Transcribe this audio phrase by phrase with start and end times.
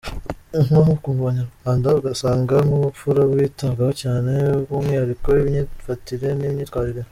[0.63, 4.31] Nko ku banyarwanda ugasanga nk’ubupfura bwitabwaho cyane
[4.61, 7.01] by’umwihariko imyifatire n’imyitwarire.